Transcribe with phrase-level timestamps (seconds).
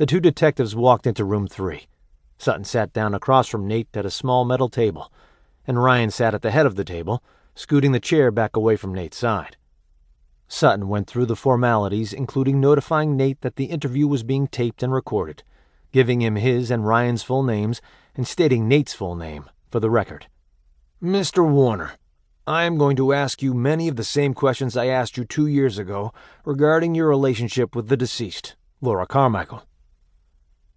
[0.00, 1.86] The two detectives walked into room three.
[2.38, 5.12] Sutton sat down across from Nate at a small metal table,
[5.66, 7.22] and Ryan sat at the head of the table,
[7.54, 9.58] scooting the chair back away from Nate's side.
[10.48, 14.90] Sutton went through the formalities, including notifying Nate that the interview was being taped and
[14.90, 15.42] recorded,
[15.92, 17.82] giving him his and Ryan's full names,
[18.14, 20.28] and stating Nate's full name for the record.
[21.02, 21.46] Mr.
[21.46, 21.92] Warner,
[22.46, 25.46] I am going to ask you many of the same questions I asked you two
[25.46, 26.14] years ago
[26.46, 29.64] regarding your relationship with the deceased, Laura Carmichael.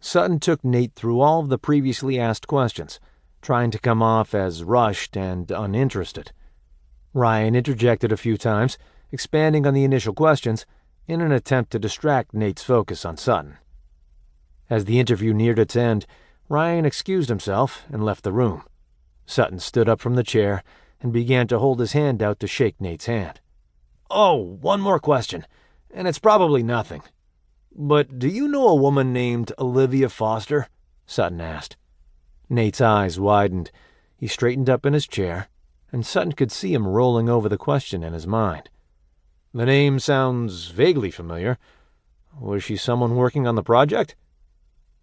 [0.00, 3.00] Sutton took Nate through all of the previously asked questions,
[3.42, 6.32] trying to come off as rushed and uninterested.
[7.12, 8.78] Ryan interjected a few times,
[9.10, 10.66] expanding on the initial questions
[11.06, 13.56] in an attempt to distract Nate's focus on Sutton.
[14.68, 16.06] As the interview neared its end,
[16.48, 18.64] Ryan excused himself and left the room.
[19.26, 20.62] Sutton stood up from the chair
[21.00, 23.40] and began to hold his hand out to shake Nate's hand.
[24.10, 25.46] Oh, one more question,
[25.90, 27.02] and it's probably nothing.
[27.78, 30.68] But do you know a woman named Olivia Foster?
[31.04, 31.76] Sutton asked.
[32.48, 33.70] Nate's eyes widened.
[34.16, 35.48] He straightened up in his chair,
[35.92, 38.70] and Sutton could see him rolling over the question in his mind.
[39.52, 41.58] The name sounds vaguely familiar.
[42.40, 44.16] Was she someone working on the project?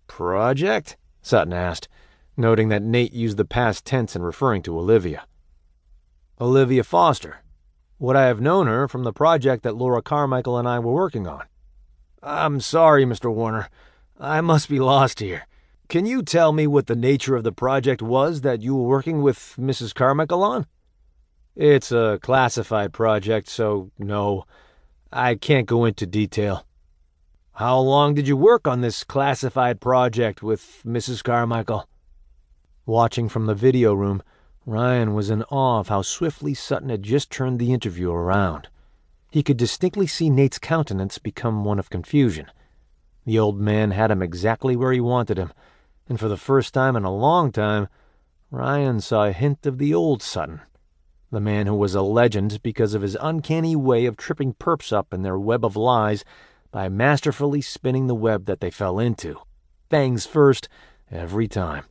[0.07, 0.97] Project?
[1.21, 1.87] Sutton asked,
[2.35, 5.27] noting that Nate used the past tense in referring to Olivia.
[6.41, 7.43] Olivia Foster.
[7.99, 11.27] Would I have known her from the project that Laura Carmichael and I were working
[11.27, 11.43] on?
[12.25, 13.33] I'm sorry, Mr.
[13.33, 13.69] Warner.
[14.17, 15.45] I must be lost here.
[15.89, 19.21] Can you tell me what the nature of the project was that you were working
[19.21, 19.93] with Mrs.
[19.93, 20.65] Carmichael on?
[21.55, 24.45] It's a classified project, so no,
[25.11, 26.65] I can't go into detail.
[27.55, 31.23] How long did you work on this classified project with Mrs.
[31.23, 31.89] Carmichael?
[32.85, 34.23] Watching from the video room,
[34.65, 38.69] Ryan was in awe of how swiftly Sutton had just turned the interview around.
[39.33, 42.51] He could distinctly see Nate's countenance become one of confusion.
[43.25, 45.51] The old man had him exactly where he wanted him,
[46.07, 47.87] and for the first time in a long time,
[48.51, 50.61] Ryan saw a hint of the old Sutton,
[51.31, 55.11] the man who was a legend because of his uncanny way of tripping perps up
[55.11, 56.23] in their web of lies
[56.69, 59.39] by masterfully spinning the web that they fell into,
[59.89, 60.69] fangs first,
[61.09, 61.85] every time.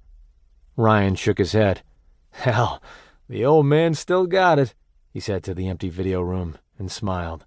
[0.77, 1.83] Ryan shook his head.
[2.31, 2.81] Hell,
[3.29, 4.77] the old man still got it,
[5.11, 7.45] he said to the empty video room, and smiled.